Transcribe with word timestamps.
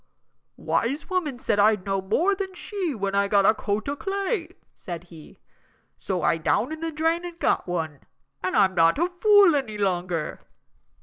"Wise 0.57 1.11
woman 1.11 1.37
said 1.37 1.59
I'd 1.59 1.85
know 1.85 2.01
more 2.01 2.33
than 2.33 2.55
she 2.55 2.95
when 2.95 3.13
I 3.13 3.27
got 3.27 3.45
a 3.45 3.53
coat 3.53 3.87
o' 3.87 3.95
clay," 3.95 4.47
said 4.73 5.03
he, 5.03 5.37
"so 5.95 6.23
I 6.23 6.37
down 6.37 6.71
in 6.71 6.79
the 6.79 6.91
drain 6.91 7.23
and 7.23 7.37
got 7.37 7.67
one, 7.67 7.99
and 8.43 8.57
I'm 8.57 8.73
not 8.73 8.97
a 8.97 9.11
fool 9.19 9.55
any 9.55 9.77
longer." 9.77 10.41